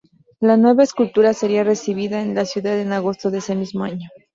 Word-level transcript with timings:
La 0.39 0.57
nueva 0.57 0.81
escultura 0.81 1.31
sería 1.31 1.63
recibida 1.63 2.23
en 2.23 2.33
la 2.33 2.45
ciudad 2.45 2.79
en 2.79 2.91
agosto 2.91 3.29
de 3.29 3.37
ese 3.37 3.53
mismo 3.55 3.83
año. 3.83 4.09